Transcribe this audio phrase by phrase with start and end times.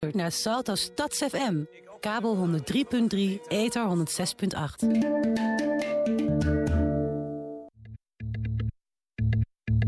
[0.00, 1.64] naar Salto Stads FM.
[2.00, 4.86] Kabel 103.3, ether 106.8.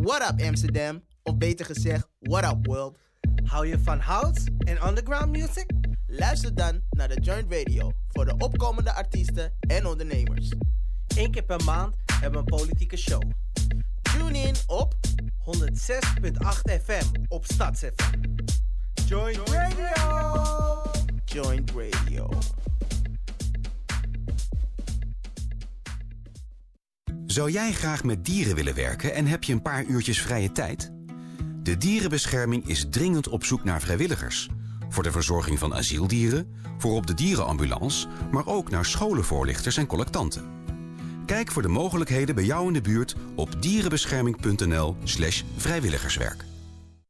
[0.01, 1.03] What up Amsterdam?
[1.23, 2.99] Of beter gezegd, what up world?
[3.45, 5.67] Hou je van house en underground music?
[6.07, 10.53] Luister dan naar de Joint Radio voor de opkomende artiesten en ondernemers.
[11.17, 13.23] Eén keer per maand hebben we een politieke show.
[14.03, 14.95] Tune in op
[15.45, 18.22] 106.8 FM op StadsFM.
[19.13, 20.83] Joint Radio!
[21.25, 22.29] Joint Radio.
[27.27, 30.93] Zou jij graag met dieren willen werken en heb je een paar uurtjes vrije tijd?
[31.63, 34.49] De Dierenbescherming is dringend op zoek naar vrijwilligers.
[34.89, 40.51] Voor de verzorging van asieldieren, voor op de dierenambulance, maar ook naar scholenvoorlichters en collectanten.
[41.27, 46.45] Kijk voor de mogelijkheden bij jou in de buurt op dierenbescherming.nl/slash vrijwilligerswerk.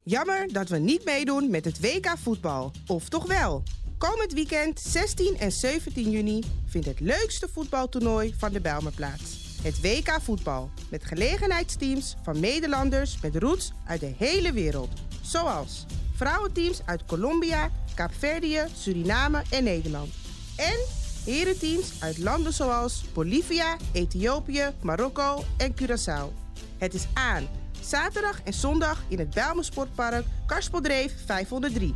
[0.05, 2.71] Jammer dat we niet meedoen met het WK voetbal.
[2.87, 3.63] Of toch wel?
[3.97, 9.57] Komend weekend 16 en 17 juni vindt het leukste voetbaltoernooi van de Bijlmer plaats.
[9.61, 10.69] Het WK voetbal.
[10.89, 14.89] Met gelegenheidsteams van Nederlanders met roots uit de hele wereld.
[15.21, 20.13] Zoals vrouwenteams uit Colombia, Kaapverdië, Suriname en Nederland.
[20.55, 20.79] En
[21.25, 26.33] herenteams uit landen zoals Bolivia, Ethiopië, Marokko en Curaçao.
[26.77, 27.47] Het is aan
[27.83, 31.95] zaterdag en zondag in het Bijlmer Sportpark Karspeldreef 503.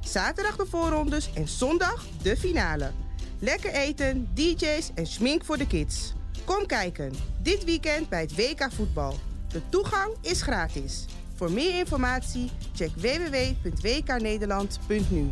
[0.00, 2.90] Zaterdag de voorrondes en zondag de finale.
[3.38, 6.12] Lekker eten, DJ's en schmink voor de kids.
[6.44, 9.18] Kom kijken, dit weekend bij het WK voetbal.
[9.48, 11.04] De toegang is gratis.
[11.34, 15.30] Voor meer informatie check www.wknederland.nu.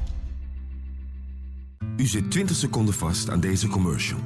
[1.97, 4.21] U zit 20 seconden vast aan deze commercial.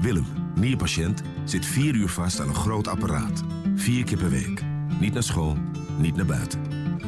[0.00, 3.42] Willem, nierpatiënt, zit 4 uur vast aan een groot apparaat.
[3.74, 4.71] Vier keer per week.
[5.02, 5.56] Niet naar school,
[5.96, 6.62] niet naar buiten.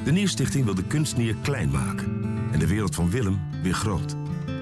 [0.05, 2.23] De Nierstichting wil de kunstnier klein maken.
[2.53, 4.15] En de wereld van Willem weer groot.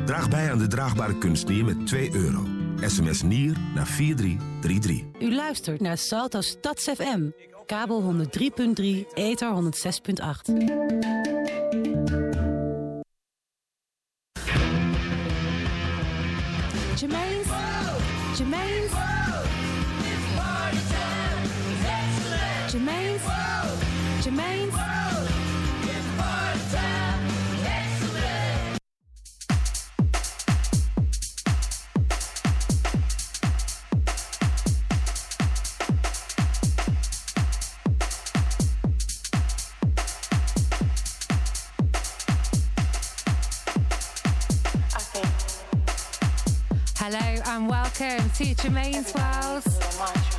[0.05, 2.47] Draag bij aan de draagbare kunstnier met 2 euro.
[2.80, 5.02] SMS NIER naar 4333.
[5.20, 7.30] U luistert naar Salto Stads FM.
[7.67, 8.84] Kabel 103.3,
[9.14, 10.52] ether 106.8.
[16.96, 17.46] Jermaine's.
[18.39, 19.31] Jermaine's.
[24.22, 24.72] Germaine's.
[46.94, 50.31] Hello and welcome to Germaine's World.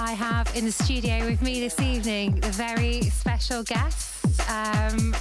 [0.00, 5.14] I have in the studio with me this evening a very special guest, um.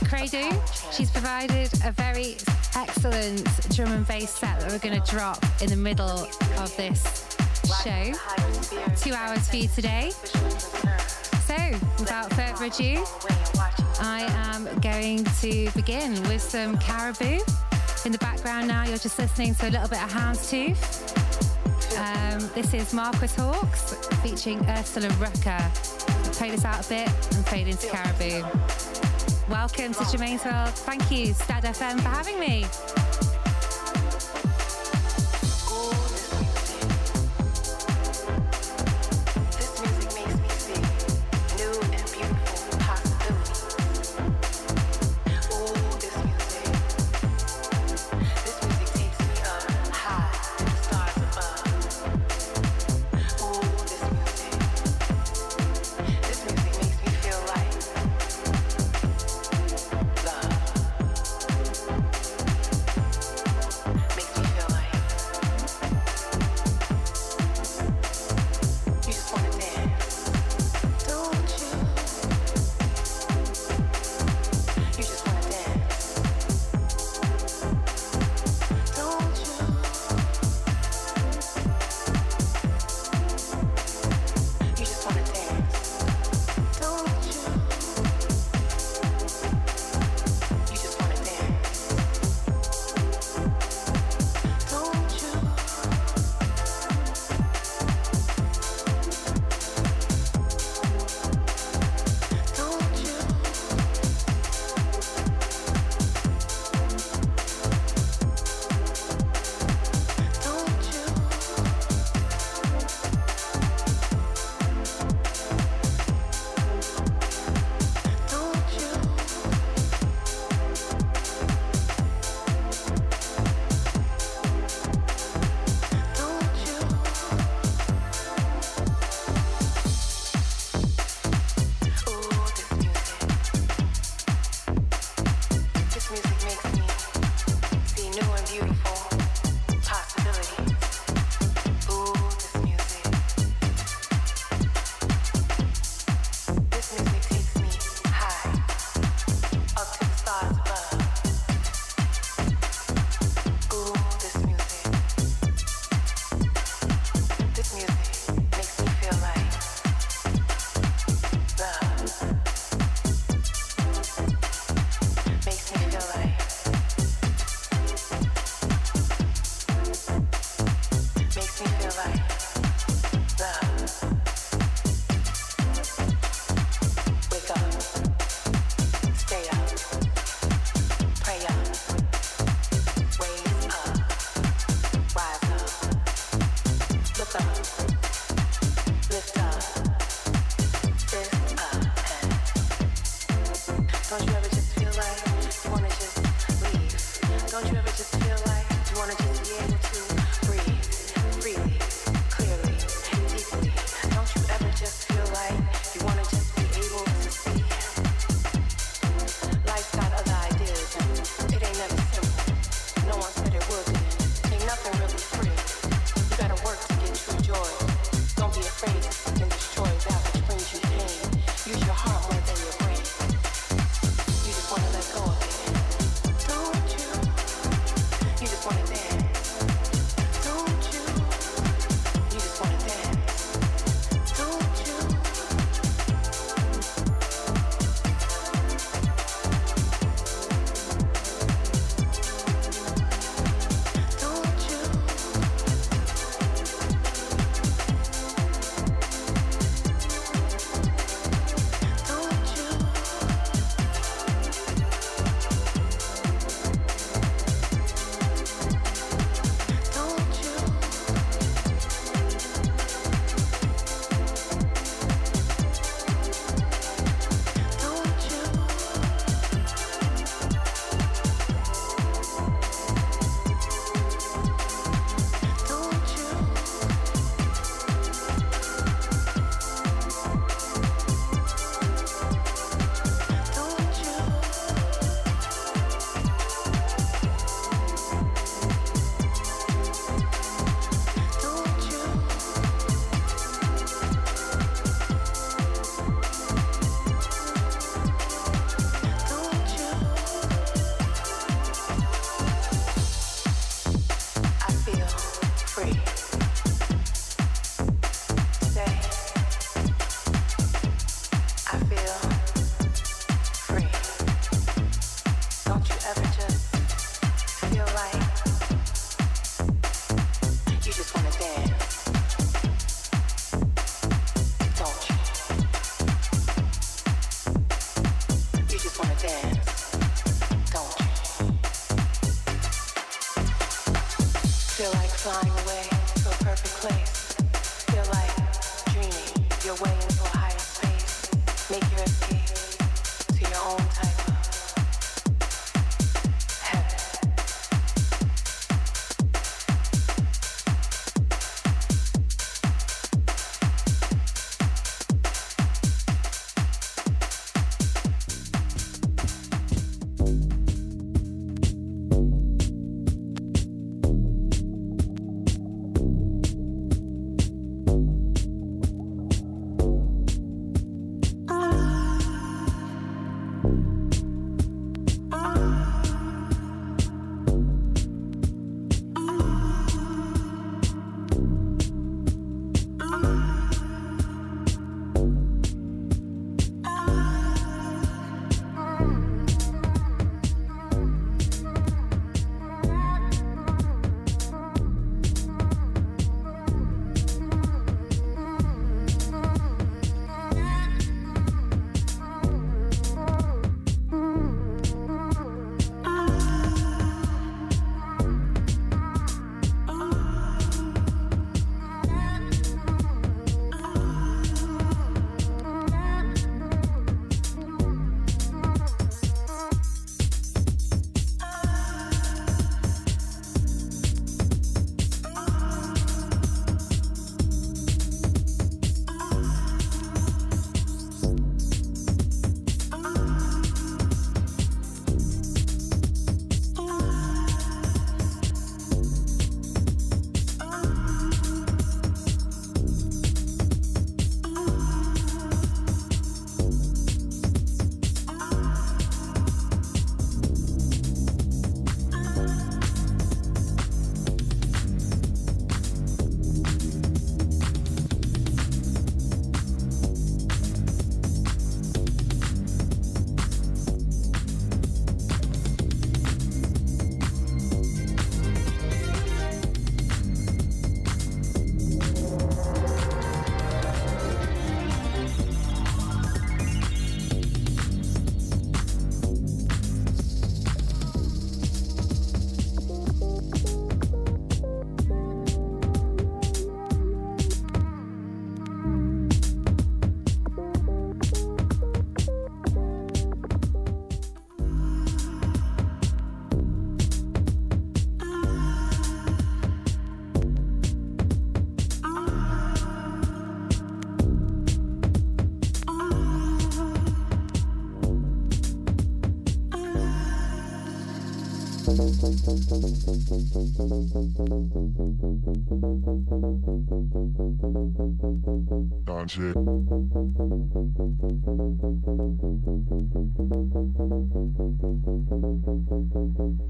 [0.93, 2.37] She's provided a very
[2.75, 3.43] excellent
[3.75, 7.37] drum and bass set that we're going to drop in the middle of this
[7.83, 8.13] show.
[8.95, 10.11] Two hours for you today.
[11.45, 11.57] So,
[11.99, 13.03] without further ado,
[13.99, 17.39] I am going to begin with some caribou.
[18.05, 21.28] In the background now, you're just listening to a little bit of Houndstooth.
[21.99, 23.93] Um, this is Marquis Hawkes
[24.23, 25.59] featuring Ursula Rucker.
[26.31, 28.47] Play this out a bit and fade into Caribou.
[29.49, 30.69] Welcome to Germaine's World.
[30.69, 32.65] Thank you, Stad FM, for having me.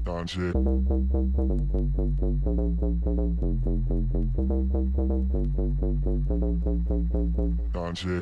[0.04, 0.52] Danse.
[7.72, 8.20] Danse.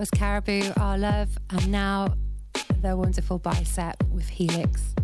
[0.00, 2.14] Was Caribou, Our Love, and now
[2.80, 4.94] the wonderful bicep with Helix.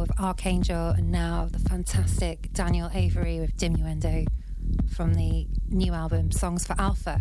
[0.00, 4.26] With Archangel, and now the fantastic Daniel Avery with Diminuendo
[4.94, 7.20] from the new album Songs for Alpha.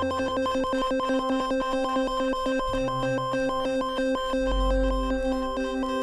[0.00, 0.20] Thank
[5.88, 5.97] you.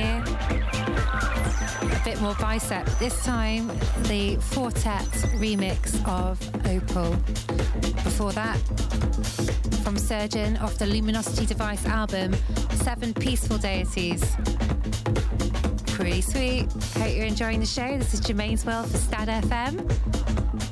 [0.00, 0.24] Here.
[1.82, 2.86] A bit more bicep.
[2.98, 3.68] This time,
[4.04, 5.04] the Four Tet
[5.36, 7.16] remix of Opal.
[8.02, 8.56] Before that,
[9.84, 12.34] from Surgeon off the Luminosity Device album,
[12.76, 14.24] Seven Peaceful Deities.
[15.86, 16.72] Pretty sweet.
[16.96, 17.98] Hope you're enjoying the show.
[17.98, 20.69] This is Germaine's World for Stad FM.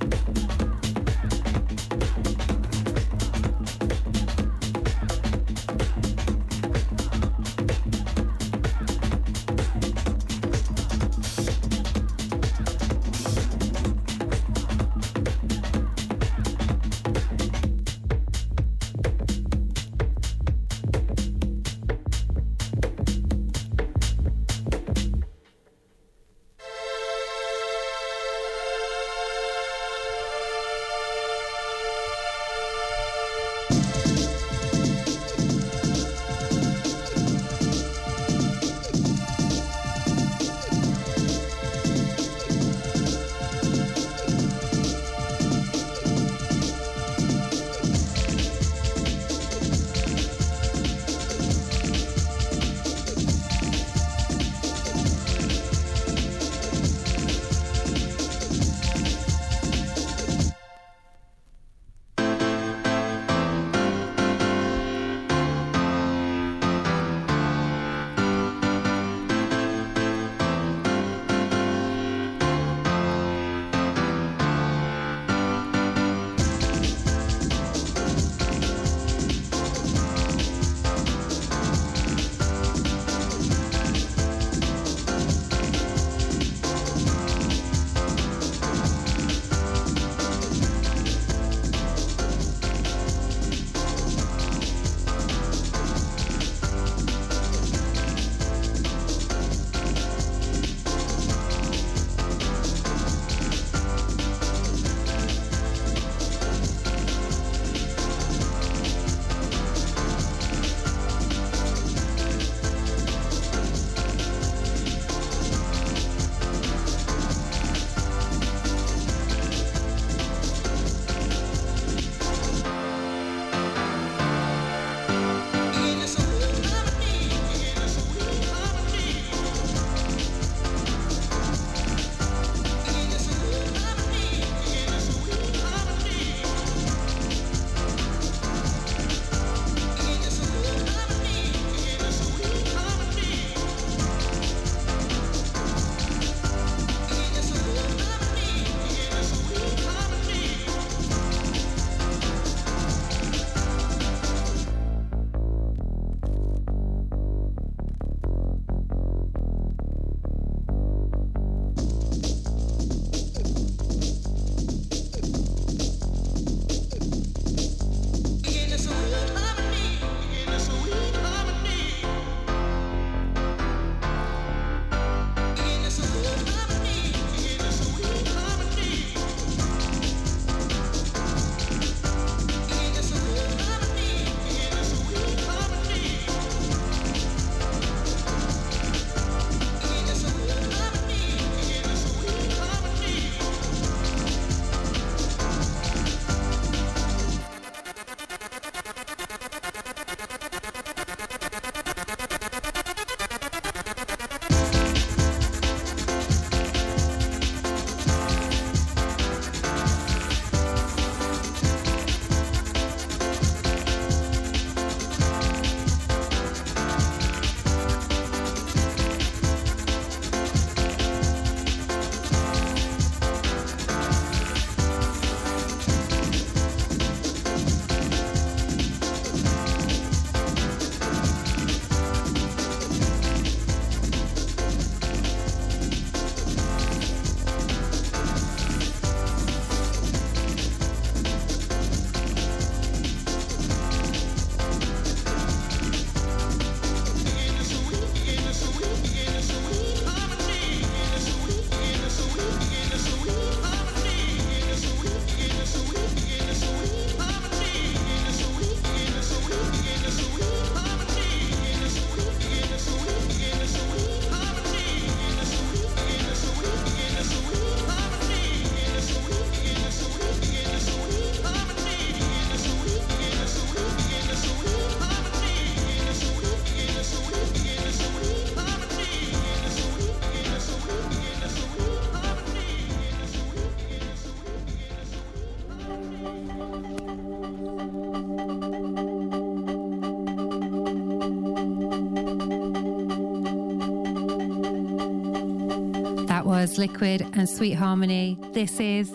[296.79, 298.39] Liquid and Sweet Harmony.
[298.53, 299.13] This is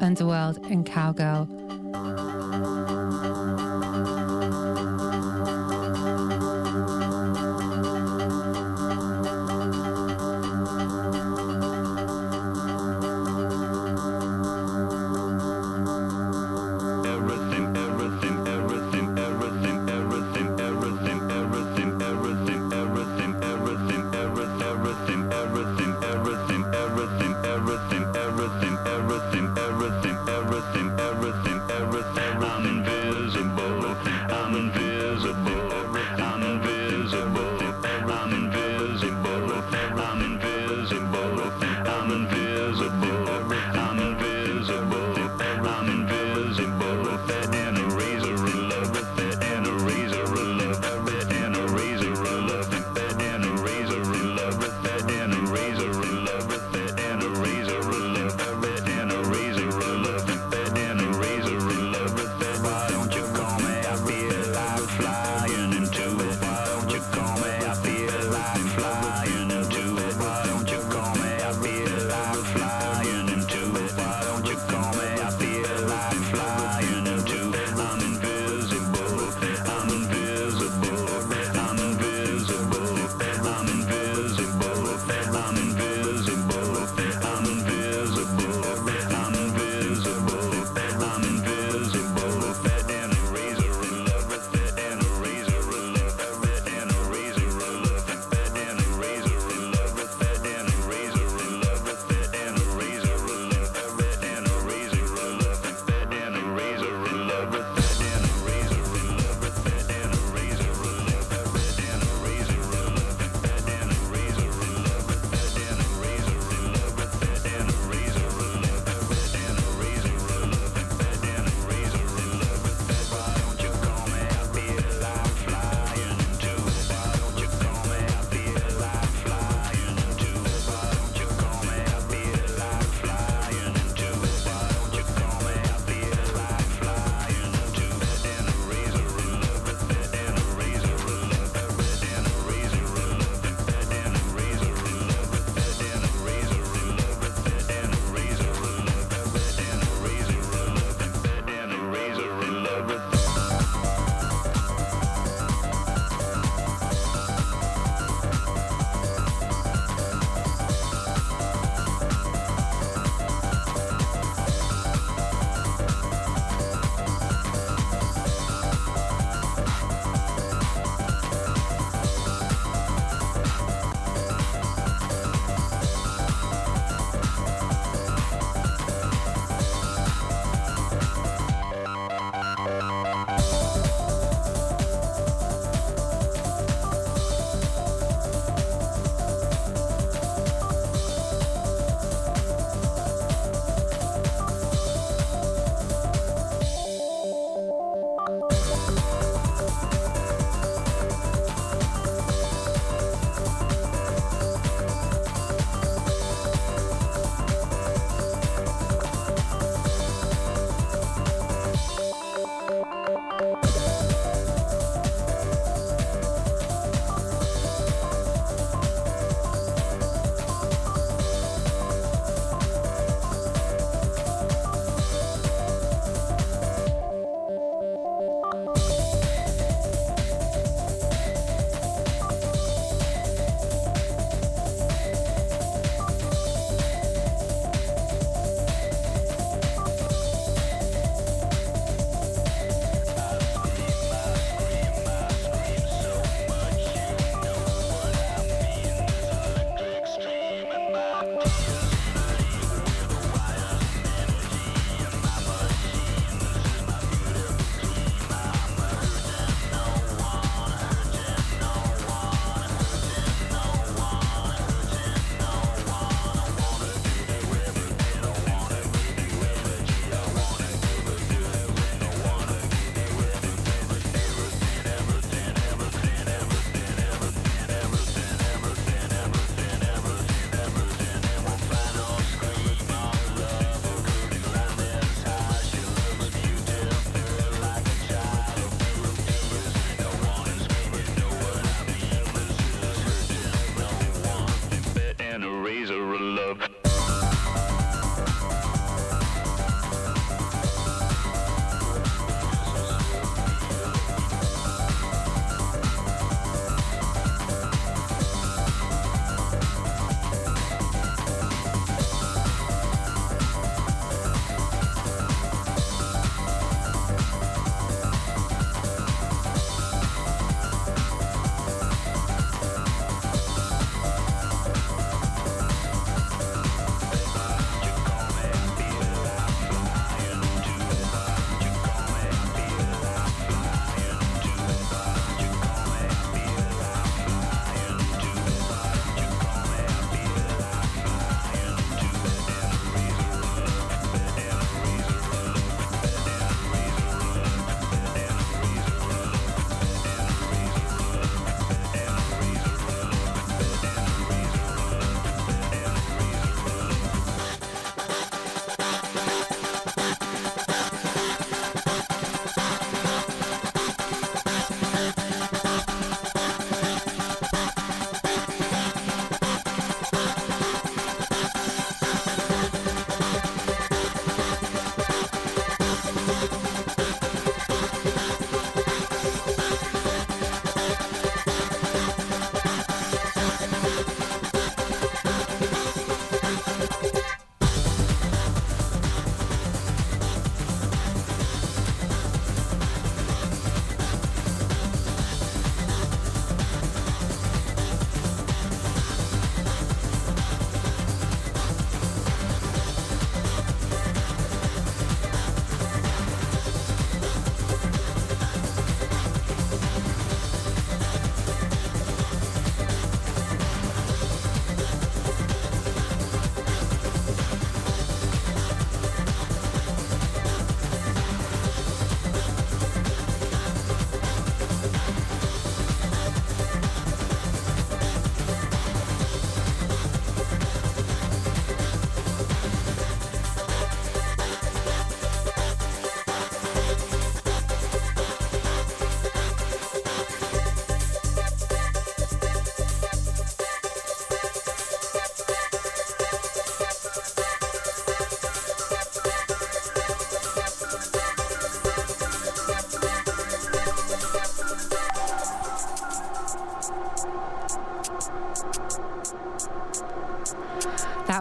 [0.00, 1.59] Underworld and Cowgirl.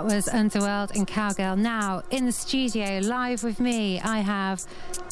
[0.10, 1.56] Was Underworld and Cowgirl.
[1.56, 4.66] Now, in the studio, live with me, I have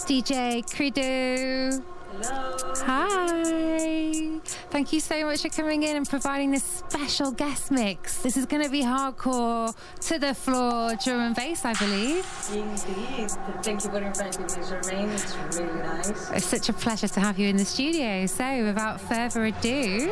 [0.08, 1.84] DJ Credo.
[2.20, 2.58] Hello.
[2.78, 4.40] Hi.
[4.72, 8.24] Thank you so much for coming in and providing this special guest mix.
[8.24, 9.76] This is going to be hardcore
[10.08, 12.26] to the floor drum and bass, I believe.
[12.52, 13.30] Indeed.
[13.62, 15.10] Thank you for inviting me, Germaine.
[15.12, 16.32] It's really nice.
[16.32, 18.26] It's such a pleasure to have you in the studio.
[18.26, 20.12] So, without further ado,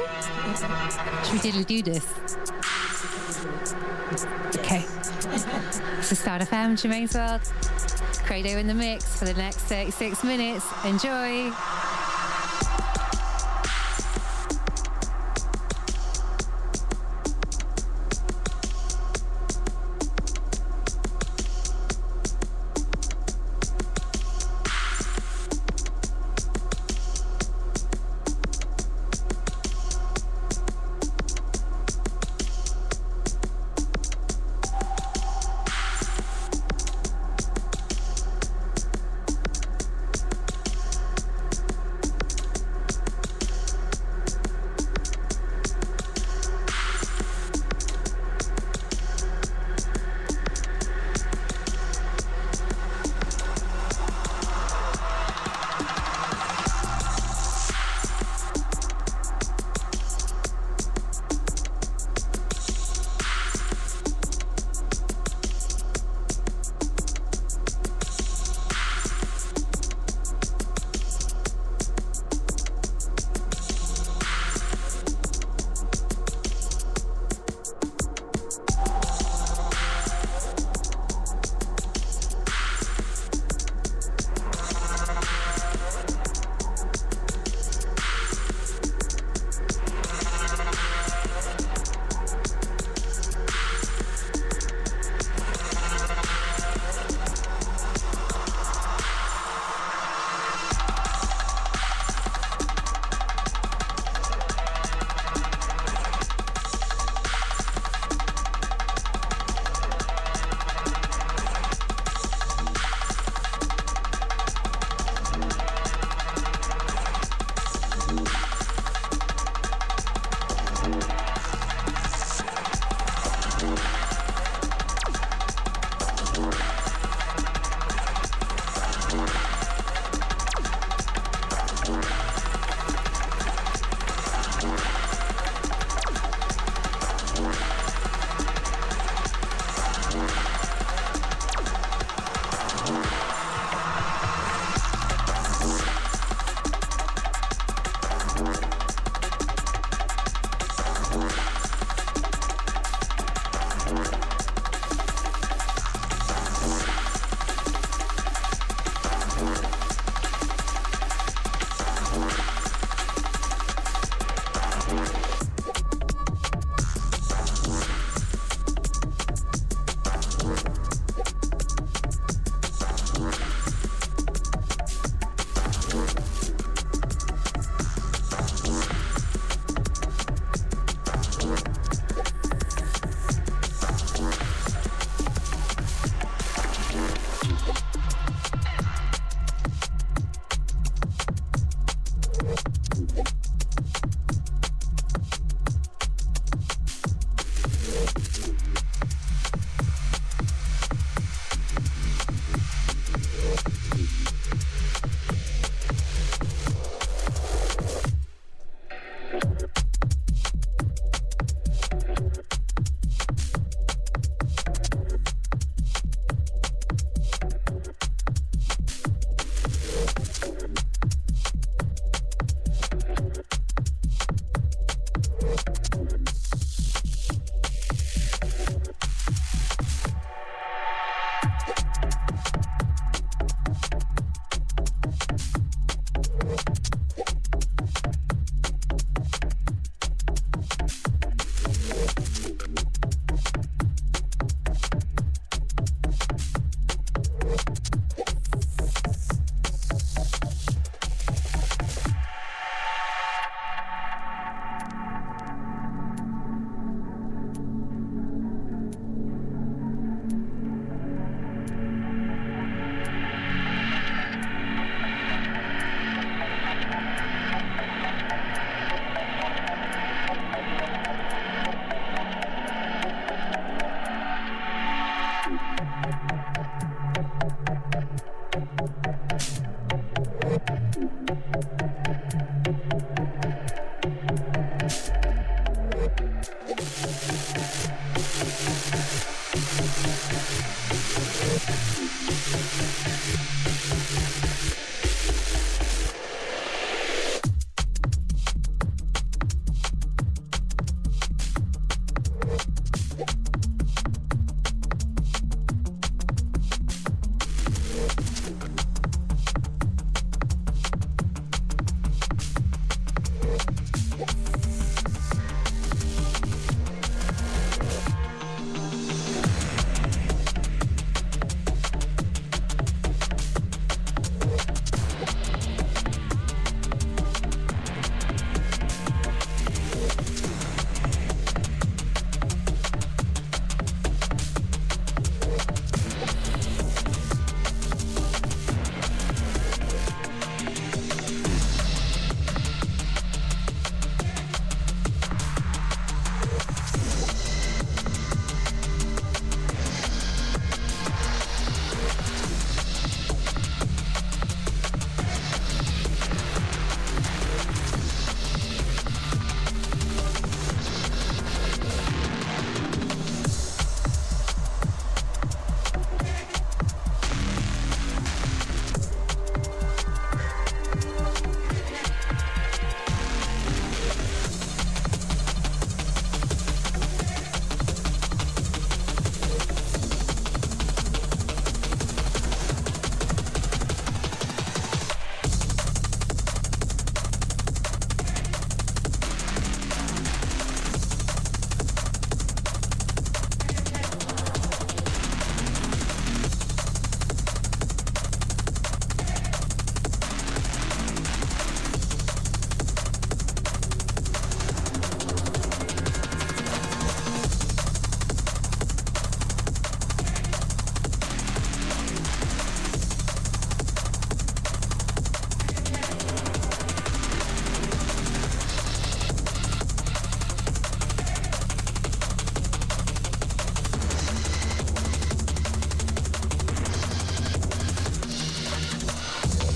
[1.23, 2.05] should we diddly do this?
[5.45, 7.41] This is Start FM, Germaine's World.
[8.25, 10.65] Credo in the mix for the next 36 minutes.
[10.83, 11.51] Enjoy.